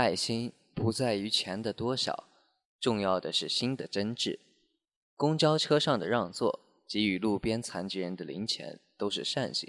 [0.00, 2.24] 爱心不在于钱的多少，
[2.80, 4.38] 重要的是心的真挚。
[5.14, 9.68] 公交车上的让座，给予路边残疾人的零钱，都是善行。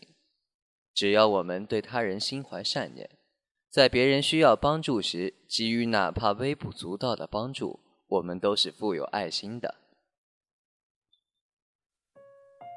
[0.94, 3.10] 只要我们对他人心怀善念，
[3.70, 9.76] 在别人需要帮助时给予哪怕微不足道的帮助，我们都是富有爱心的。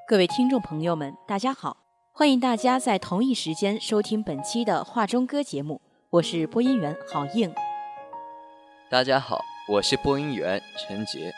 [0.08, 1.76] 各位听众朋友们，大家好，
[2.12, 5.80] 欢迎大家在同一时间收听本期的画中歌节目，
[6.14, 7.52] 我是播音员郝应。
[8.88, 11.34] 大家好，我是播音员陈杰。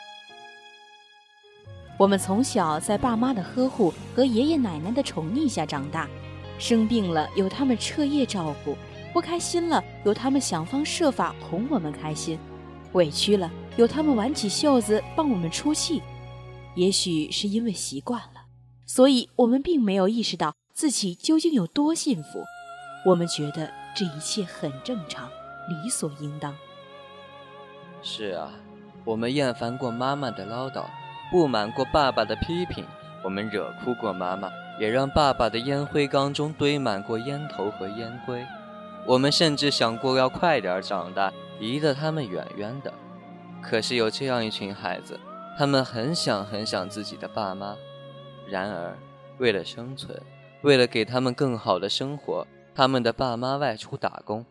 [1.97, 6.07] 我们从小在爸妈的呵护和爷爷奶奶的宠溺下长大。
[6.59, 8.75] 生病了，有他们彻夜照顾；
[9.11, 12.37] 不开心了，有他们想方设法哄我们开心；
[12.93, 16.03] 委屈了，有他们挽起袖子帮我们出气。
[16.75, 18.45] 也许是因为习惯了，
[18.85, 22.43] 所以我们并没有意识到自己究竟有多幸福。
[23.07, 25.27] 我们觉得这一切很正常，
[25.67, 26.55] 理所应当。
[28.03, 28.51] 是啊，
[29.03, 30.85] 我们厌烦过妈妈的唠叨，
[31.31, 32.85] 不满过爸爸的批评，
[33.23, 34.51] 我们惹哭过妈妈。
[34.79, 38.45] 也让爸爸的烟灰缸中堆满过烟头和烟灰，
[39.07, 42.93] 我们甚至想过要快点长大，离得他们远远的。
[43.63, 45.19] 可是有这样一群孩子，
[45.57, 47.75] 他们很想很想自己的爸妈，
[48.47, 48.95] 然而
[49.39, 50.15] 为了生存，
[50.61, 52.45] 为了给他们更好的生活，
[52.77, 54.45] 他们的爸妈外出打工，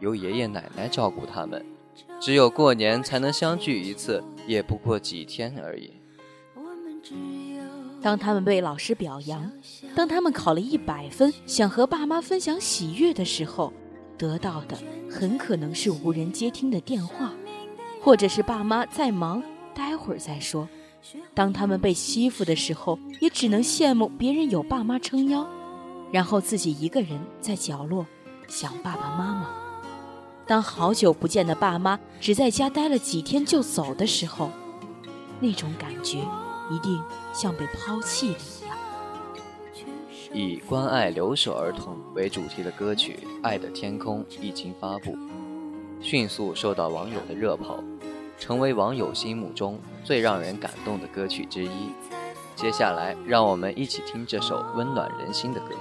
[0.00, 1.62] 由爷爷奶奶照顾他们，
[2.18, 5.92] 只有过年才能相聚一次，也不过几天而已。
[8.00, 9.52] 当他们被老师表扬，
[9.94, 13.70] 当他们考了一百分，想和爸妈分享喜悦的时候，
[14.16, 14.78] 得到的
[15.10, 17.34] 很可能是无人接听的电话，
[18.00, 19.42] 或者是爸妈在忙，
[19.74, 20.66] 待会儿再说。
[21.34, 25.46] 当他们被欺负的时候，也只能羡慕别人有爸妈撑腰，
[26.10, 28.06] 然后自己一个人在角落
[28.48, 29.50] 想爸爸妈妈。
[30.46, 34.50] 当好久不见的爸妈只在家待了几天就走的时候，
[35.40, 36.18] 那种感觉。
[36.68, 37.00] 一定
[37.32, 38.76] 像被抛弃了一样。
[40.32, 45.16] 以关爱留守儿童为主题的歌曲《爱的天空》一经发布，
[46.00, 47.84] 迅速受到网友的热捧，
[48.36, 51.92] 成为网友心目中最让人感动的歌曲之一。
[52.56, 55.76] 接下来，让我们一起听这首温暖人心的歌。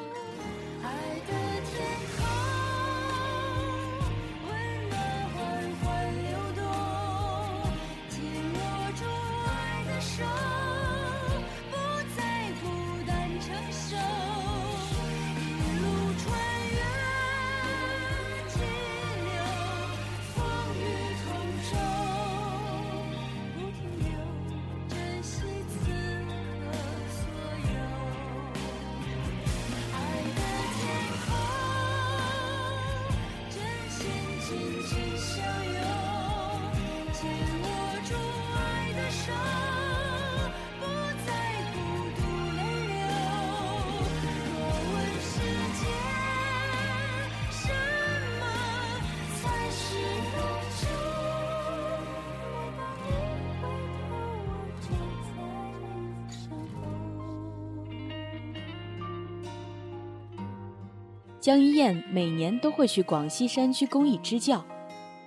[61.45, 64.65] 江一燕每年都会去广西山区公益支教，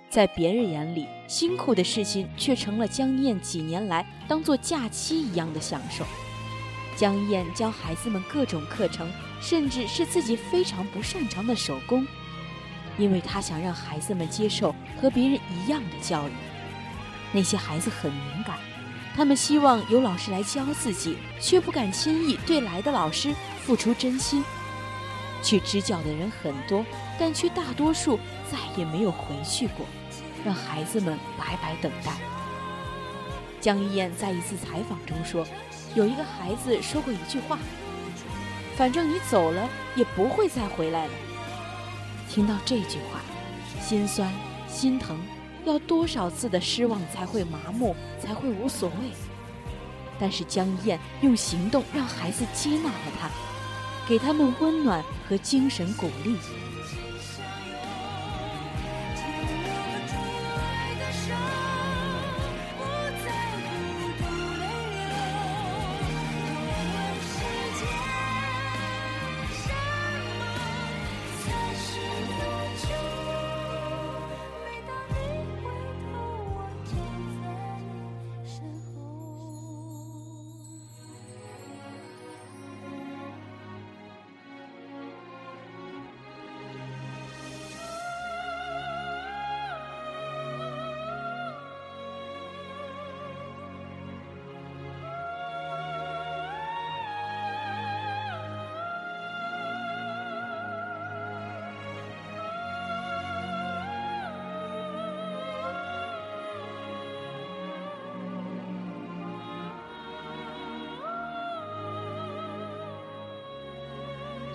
[0.09, 6.05] 在别人眼里，辛苦的事情却成了江一燕几年来当做假期一样的享受。
[6.93, 9.09] 江一燕教孩子们各种课程，
[9.39, 12.05] 甚至是自己非常不擅长的手工，
[12.97, 16.31] 因为她想让孩子们接受和别人一样的教育。
[17.31, 18.57] 那些孩子很敏感，
[19.15, 24.43] 他们希望有老师来教自己，却不敢轻易对来的老师付出真心。
[25.41, 26.85] 去支教的人很多，
[27.19, 28.19] 但却大多数
[28.51, 29.85] 再也没有回去过，
[30.45, 32.13] 让孩子们白白等待。
[33.61, 35.45] 江一燕在一次采访中说
[35.95, 37.59] ：“有一个孩子说过一句话，
[38.77, 41.11] 反正你走了也不会再回来了。”
[42.29, 43.21] 听到这句话，
[43.81, 44.31] 心酸、
[44.67, 45.19] 心疼，
[45.65, 49.11] 要多少次的失望才会麻木，才会无所谓？
[50.19, 53.29] 但是江一燕用行动让孩子接纳了他。
[54.09, 56.35] 给他们温暖和精神鼓励。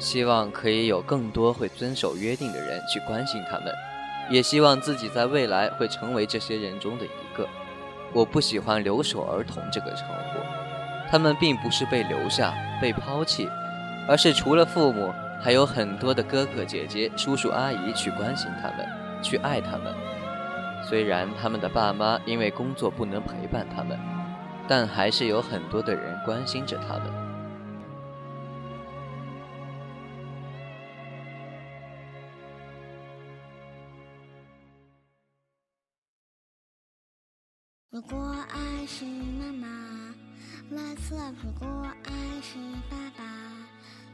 [0.04, 3.74] 希望可以有更多会遵守约定的人去关心他们，
[4.28, 7.48] 也希望自己在未来会成为这些人中的一个。
[8.12, 10.38] 我不喜欢“留守儿童”这个称呼，
[11.10, 12.52] 他们并不是被留下、
[12.82, 13.48] 被抛弃，
[14.06, 15.10] 而是除了父母，
[15.40, 18.86] 还有很多的哥哥姐姐、叔叔阿姨去关心他们，
[19.22, 19.92] 去爱他们。
[20.86, 23.98] 虽然他们的爸妈因为工作不能陪伴他们，
[24.68, 27.23] 但还是有很多的人关心着他们。
[41.24, 42.58] 是
[42.90, 43.24] 爸爸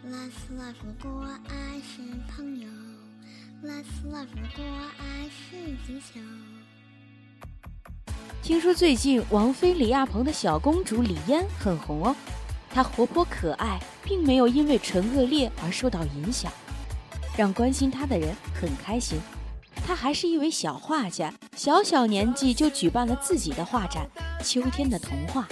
[0.07, 2.01] ，Let's love；如果爱是
[2.35, 2.69] 朋友。
[8.43, 12.17] 听说最近王菲李亚鹏的小公主李嫣很红哦，
[12.71, 16.51] 她活泼可爱，并没有因为唇恶劣而受到影响，
[17.37, 19.21] 让关心她的人很开心。
[19.85, 24.09] 她还是一位小画家，小小年纪就举办了自己的画展
[24.45, 25.47] 《秋天的童话》。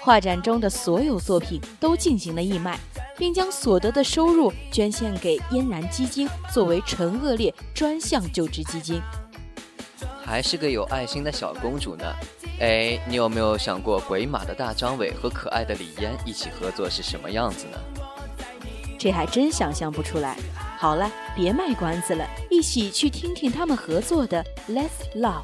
[0.00, 2.78] 画展中的所有作品都进行了义卖，
[3.18, 9.00] 并将所得的收入捐献给嫣然基金，作为纯恶劣专项救治基金。
[10.24, 12.04] 还是个有爱心的小公主呢。
[12.60, 17.78] 哎，你有没有想过，鬼马的大张伟和可爱的李嫣一起合作是什么样子呢？
[18.98, 20.36] 这还真想象不出来。
[20.78, 24.42] 好了，别卖关子了，一起去听听他们合作的
[24.74, 25.42] 《Let's Love》。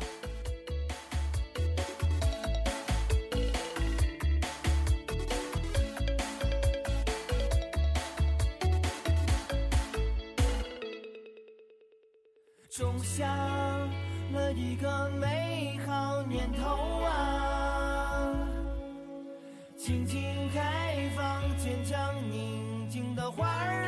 [12.77, 13.27] 种下
[14.35, 18.29] 了一个美好念头啊，
[19.79, 20.21] 轻轻
[20.53, 23.86] 开放，坚强宁静的花儿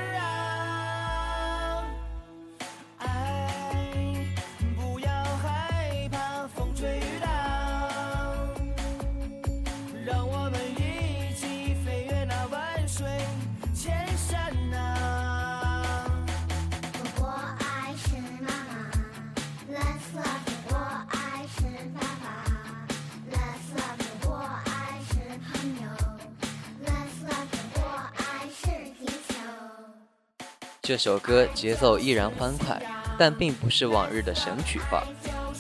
[30.89, 32.81] 这首歌节奏依然欢快，
[33.19, 35.07] 但并不是往日的神曲范儿。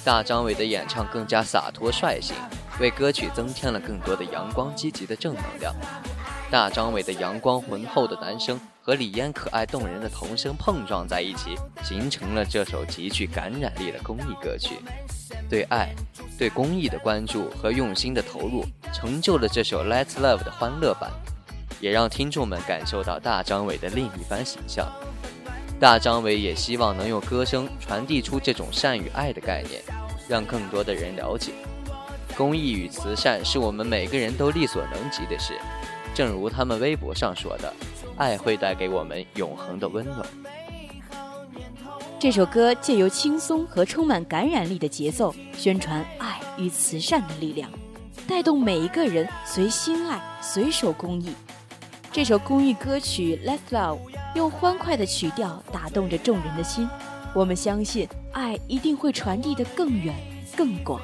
[0.03, 2.35] 大张伟的演唱更加洒脱率性，
[2.81, 5.75] 为歌曲增添了更多的阳光积极的正能量。
[6.51, 11.55] 大张伟的阳光浑厚的男声和李嫣可爱动人的童声碰撞在一起，
[11.85, 14.79] 形成了这首极具感染力的公益歌曲。
[15.51, 15.94] 对爱、
[16.39, 21.11] 对公益的关注和用心的投入，成就了这首《Let's Love》的欢乐版，
[21.81, 24.87] 也让听众们感受到大张伟的另一番形象。
[25.81, 29.81] 大张伟也希望能用歌声传递出这种善与爱的概念，
[30.29, 31.53] 让更多的人了解，
[32.37, 35.55] 公益与慈善是我们每个人都力所能及的事。
[36.15, 37.73] 正如他们微博上说的
[38.19, 40.27] ：“爱会带给我们永恒的温暖。”
[42.19, 47.70] 这首歌借由轻松和充满感染力的节奏，宣传爱与慈善的力量，
[48.27, 51.32] 带动每一个人随心爱、随手公益。
[52.19, 53.98] 这首公益歌曲《Let's Love》。
[54.34, 56.89] 用欢快的曲调打动着众人的心，
[57.32, 60.13] 我们相信爱一定会传递得更远、
[60.56, 61.01] 更广。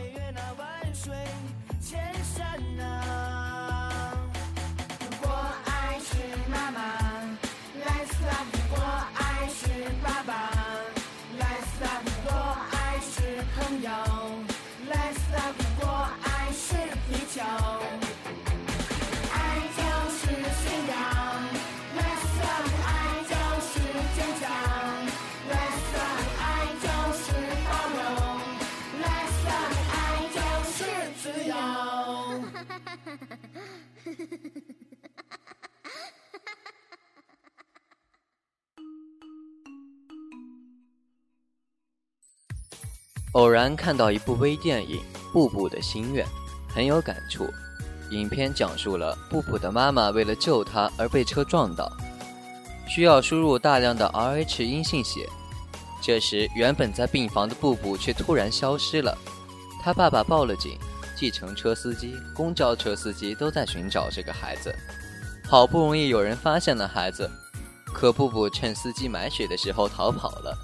[43.35, 44.99] 偶然看到一部微电影
[45.33, 46.25] 《布布的心愿》，
[46.73, 47.49] 很有感触。
[48.11, 51.91] 影片讲述了布布的妈妈为了救他而被车撞倒，
[52.87, 55.29] 需要输入大量的 Rh 阴性血。
[56.01, 59.17] 这时，原本在病房的布布却突然消失了。
[59.83, 60.79] 他爸爸报了警，
[61.17, 64.73] 计程车司机、公交车司机都在寻找这个孩子。
[65.49, 67.29] 好不容易有人发现了孩子，
[67.85, 70.57] 可布布趁司机买水的时候逃跑了，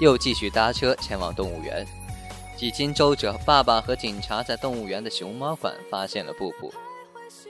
[0.00, 1.86] 又继续搭车前往动物园。
[2.56, 6.72] 几经周折，爸爸和警察在动物园的熊猫馆发现了布布。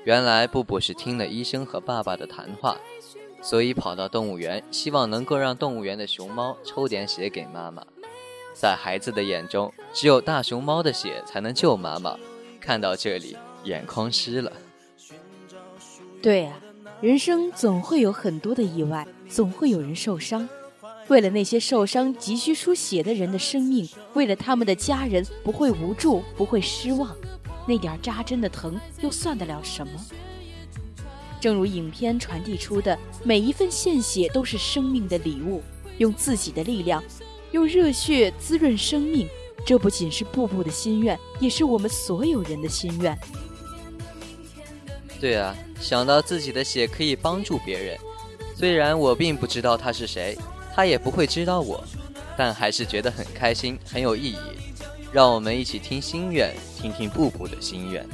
[0.02, 2.76] 原来，布布是听了医生和爸爸的谈话，
[3.40, 7.84] 所以跑到动物园，希望能够让动物园的熊猫抽点血给妈妈。
[8.52, 12.18] 在孩子的眼中，只有大熊猫的血才能救妈妈。
[12.60, 14.52] 看到这里，眼眶湿了。
[16.20, 16.58] 对啊，
[17.00, 20.48] 人生总会有很多的意外，总会有人受伤。
[21.08, 27.16] 为了那些受伤急需输血的人的生命，为了他们的家人不会无助，不会失望，
[27.66, 29.92] 那点扎针的疼又算得了什么？
[31.40, 35.62] 正如影片传递出的，每一份献血都是生命的礼物，
[35.98, 37.02] 用自己的力量，
[37.52, 39.28] 用热血滋润生命。
[39.64, 43.16] 这不仅是布布的心愿，也是我们所有人的心愿。
[45.20, 47.98] 对啊，想到自己的血可以帮助别人，
[48.54, 50.36] 虽然我并不知道他是谁，
[50.76, 51.82] 他也不会知道我，
[52.36, 54.36] 但还是觉得很开心，很有意义。
[55.10, 58.06] 让我们一起听心愿，听听布布的心愿。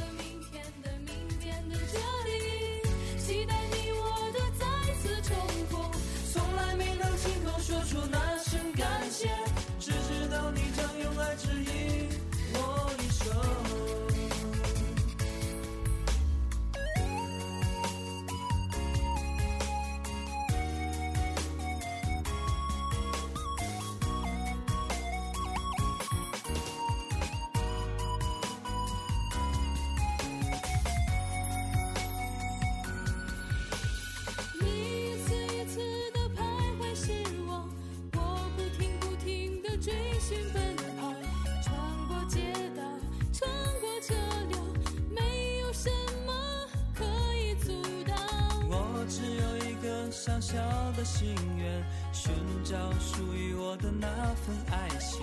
[50.24, 50.54] 小小
[50.96, 55.20] 的心愿，寻找属于我的那份爱情。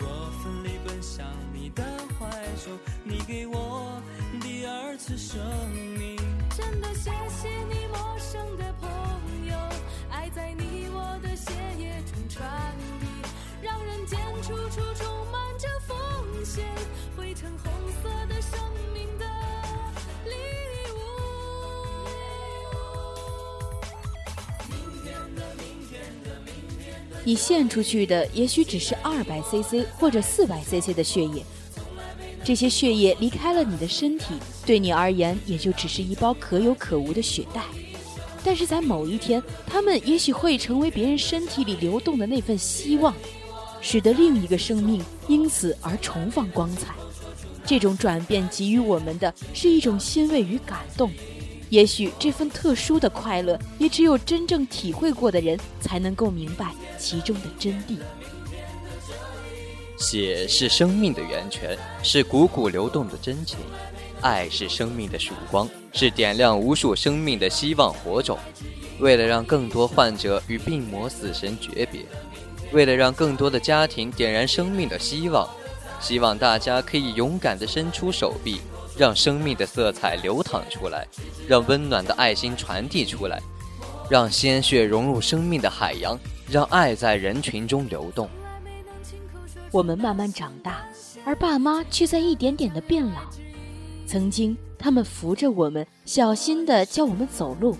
[0.00, 1.82] 我奋力奔向你的
[2.20, 2.28] 怀
[2.62, 4.02] 中，你给我
[4.42, 5.40] 第二次生
[5.98, 6.14] 命。
[6.54, 9.56] 真的谢谢你，陌生的朋友，
[10.10, 12.46] 爱在你我的血液中传
[13.00, 13.06] 递，
[13.62, 16.62] 让人间处处充满着风险，
[17.16, 17.72] 汇成红
[18.02, 18.42] 色的
[27.24, 31.42] 你献出去的也许只是二百 cc 或者四百 cc 的血液，
[32.44, 34.34] 这些血液离开了你的身体，
[34.66, 37.62] 对你而言也就只是一包可有可无的血袋。
[38.44, 43.14] 但是在某一天，它们也许会成为别人身体里流动的那份希望，
[43.80, 46.94] 使得另一个生命因此而重放光彩。
[47.64, 51.10] 这种转变给予我们的是一种欣慰与感动。
[51.74, 57.98] 也许这份特殊的快乐，也只有真正体会过的人才能够明白其中的真谛。
[59.98, 63.58] 血是生命的源泉，是汩汩流动的真情；
[64.20, 68.38] 爱是生命的曙光，是点亮无数生命的希望火种。
[69.00, 72.02] 为了让更多患者与病魔死神诀别，
[72.70, 75.48] 为了让更多的家庭点燃生命的希望，
[76.00, 78.60] 希望大家可以勇敢地伸出手臂。
[78.96, 81.06] 让生命的色彩流淌出来，
[81.48, 83.40] 让温暖的爱心传递出来，
[84.08, 88.28] 让鲜血融入生命的海洋，让爱在人群中流动。
[89.72, 90.84] 我们慢慢长大，
[91.24, 93.22] 而爸妈却在一点点的变老。
[94.06, 97.74] 曾经，他们扶着我们，小心地教我们走路；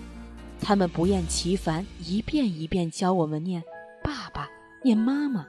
[0.59, 3.63] 他们不厌其烦，一遍一遍教我们念
[4.03, 4.49] “爸爸”、
[4.83, 5.41] 念“妈妈”；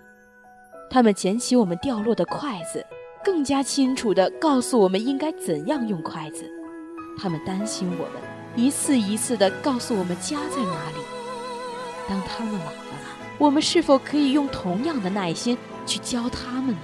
[0.89, 2.87] 他们捡起我们掉落的筷子。
[3.27, 6.49] 更加清楚地告诉我们应该怎样用筷子，
[7.19, 8.23] 他们担心我们，
[8.55, 10.99] 一次一次地告诉我们家在哪里。
[12.09, 12.73] 当他们老了，
[13.37, 16.79] 我们是否可以用同样的耐心去教他们呢？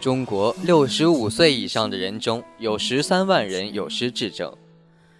[0.00, 4.52] 中国六十五岁以上的人中有十三万人有失智症，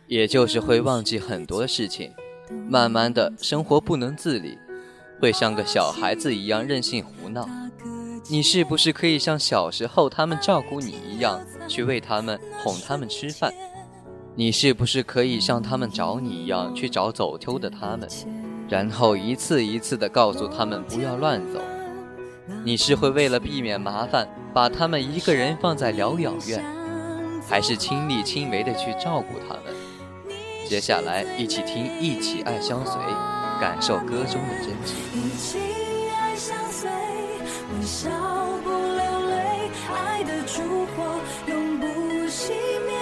[0.08, 2.12] 也就是会忘记很多事情，
[2.68, 4.58] 慢慢的生活不能自理，
[5.20, 7.48] 会像个小孩子一样任性胡闹。
[8.28, 13.52] 你是不是可以像小时候他们照顾你一样，去喂他们、哄他们吃饭？
[14.34, 18.08] 你是不是可以像他们找你一样去找走丢的他们，
[18.68, 21.60] 然后一次一次地告诉他们不要乱走？
[22.64, 26.64] 你是会为了避免麻烦，把他们一个人放在疗养院，
[27.48, 29.74] 还是亲力亲为地去照顾他们？
[30.66, 32.94] 接下来一起听《一起爱相随》，
[33.60, 35.73] 感受歌中的真情。
[37.76, 38.08] 微笑
[38.62, 41.86] 不流泪，爱的烛火永不
[42.28, 42.52] 熄
[42.86, 42.94] 灭。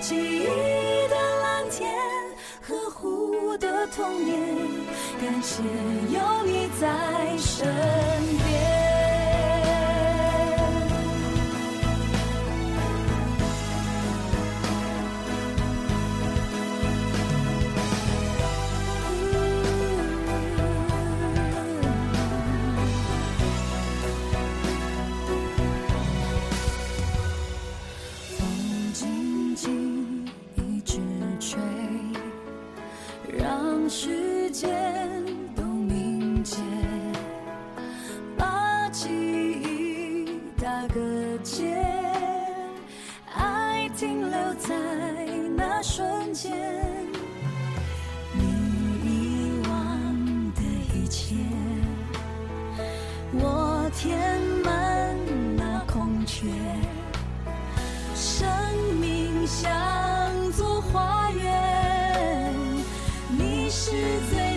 [0.00, 0.46] 记忆
[1.08, 1.92] 的蓝天，
[2.66, 4.40] 呵护的童年，
[5.20, 7.66] 感谢有你在身
[8.36, 8.41] 边。
[63.74, 63.90] 是
[64.30, 64.51] 最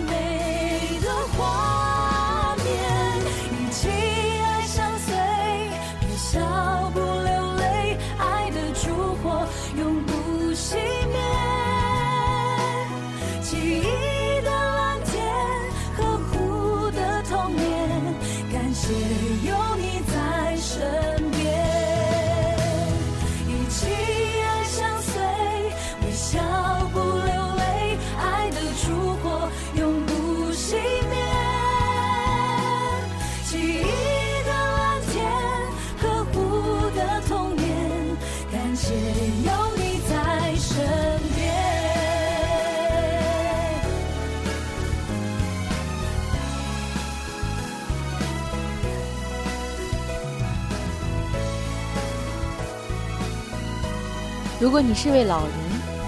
[54.58, 55.52] 如果你是位老人，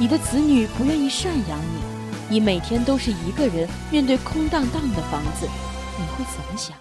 [0.01, 1.83] 你的子女不愿意赡养你，
[2.31, 5.47] 你每天都是一个人面对空荡荡的房子，
[5.99, 6.75] 你会怎么想？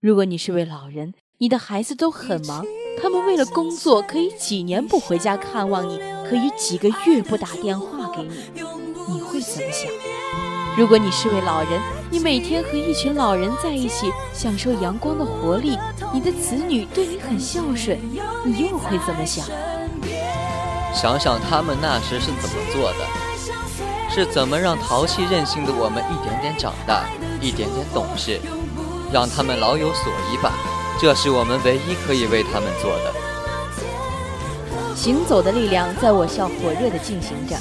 [0.00, 2.64] 如果你是位老人，你的孩子都很忙，
[3.02, 8.30] 他们为了工作可以几年不回家看望你，可以几个月不打电话给你，
[9.06, 9.92] 你会怎么想？
[10.78, 11.78] 如果你是位老人，
[12.10, 15.76] 你每天和一群老人在一起，享受阳光的活力，
[16.14, 17.98] 你的子女对你很孝顺，
[18.46, 19.46] 你又会怎么想？
[20.94, 22.98] 想想他们那时是怎么做的，
[24.10, 27.04] 是怎么让淘气任性的我们一点点长大，
[27.40, 28.38] 一点点懂事，
[29.12, 30.52] 让他们老有所依吧。
[31.00, 33.12] 这是我们唯一可以为他们做的。
[34.94, 37.56] 行走的力量在我校火热的进行着。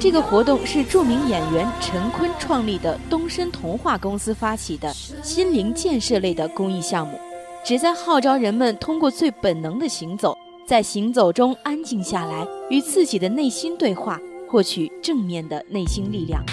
[0.00, 7.18] 这个活动是著名演员陈坤创立的东升童话公司发起的心灵建设类的公益项目，
[7.64, 16.44] 旨在号召人们通过最本能的行走，在行走中安静下来，与自己的内心对话，获取正面的内心力量，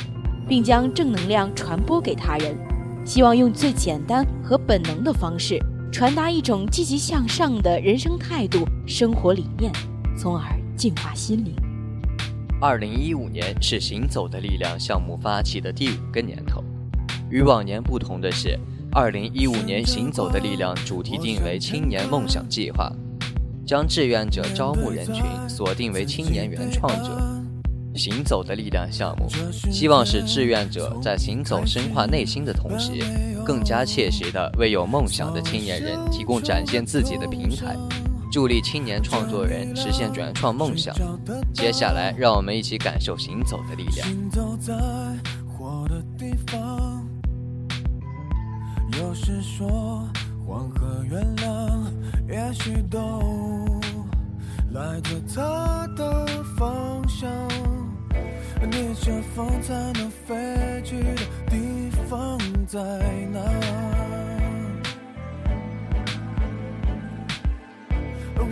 [0.48, 2.56] 并将正能量传播给他人。
[3.04, 5.58] 希望用最简单和本能的方式，
[5.92, 9.74] 传达一种积极向上的人生态度、生活理念，
[10.16, 11.56] 从而净化心灵。
[12.62, 16.64] 二零一五年是行走的力量项目发起的第五个年头。
[17.32, 18.60] 与往年不同的是，
[18.92, 22.94] 二零一五年行走的力量主题定为青年梦想计划，
[23.66, 27.20] 将志愿者招募人群锁定为青年原创者。
[27.96, 29.28] 行走的力量项目
[29.72, 32.92] 希望使志愿者在行走深化内心的同时，
[33.46, 37.78] 更加切实地为有梦想的青年人提供展现自己的平台。
[38.32, 40.96] 助力青年创作人实现原创梦想。
[41.54, 44.08] 接下来，让我们一起感受行走的力量。
[44.08, 44.74] 行走在
[45.48, 47.08] 火的地方，
[49.00, 50.10] 有时说
[50.48, 51.94] 黄河月亮，
[52.28, 53.80] 也许都
[54.72, 56.26] 来自它的
[56.58, 57.30] 方向。
[58.62, 62.80] 你这风才能飞去的地方在
[63.32, 63.40] 哪？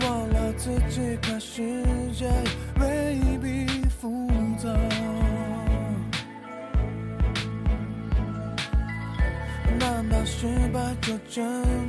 [0.00, 1.62] 忘了自己看世
[2.12, 2.28] 界
[2.80, 4.68] 未必复杂。
[9.78, 11.44] 难道失败就真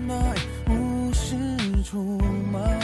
[0.09, 0.13] 爱
[1.93, 2.01] 处
[2.51, 2.82] 吗？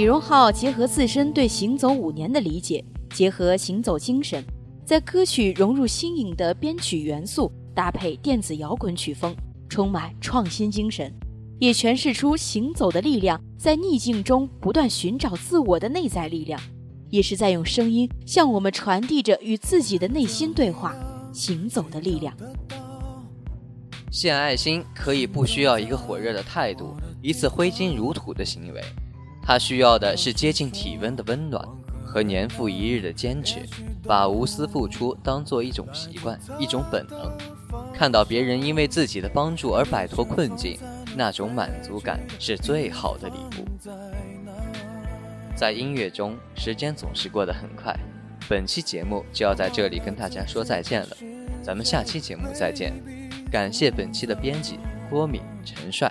[0.00, 4.42] 李荣浩结合自身对行走五年的理解，结合行走精神，
[4.82, 9.36] 在歌曲融入新颖的编曲元素，搭配电子摇滚曲风，
[9.68, 11.12] 充满创新精神，
[11.58, 16.58] 也诠释出行走的力量在逆境中不断寻找自我的内在力量，
[17.10, 20.96] 也是在用声音向我们传递着与自己的内心对话，
[21.30, 22.34] 行走的力量。
[24.10, 28.80] 献爱心可以不需要一个火热的态度，一次挥金如土的行为，
[29.42, 31.66] 他需要的是接近体温的温暖
[32.04, 33.60] 和年复一日的坚持，
[34.04, 37.36] 把无私付出当做一种习惯，一种本能。
[37.92, 40.78] 看到别人因为自己的帮助而摆脱困境，
[41.16, 43.64] 那种满足感是最好的礼物。
[45.54, 47.94] 在音乐中，时间总是过得很快，
[48.48, 51.16] 本期节目就要在这里跟大家说再见了，
[51.62, 52.92] 咱们下期节目再见。
[53.50, 54.78] 感谢本期的编辑
[55.10, 56.10] 郭敏、陈帅，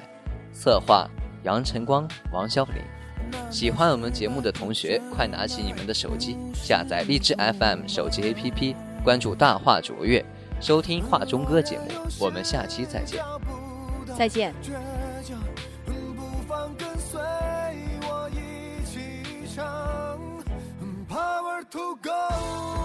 [0.54, 1.10] 策划
[1.44, 2.99] 杨晨光、王潇林。
[3.52, 10.24] 喜欢我们节目的同学，快拿起你们的手机，下载荔枝 FM 手机 APP，关注大话卓越，
[10.62, 11.86] 收听话中歌节目。
[12.20, 13.24] 我们下期再见。
[14.18, 14.54] 再见。
[15.86, 17.20] 不妨跟随
[18.02, 20.20] 我一起唱
[21.08, 22.79] ，Power to go。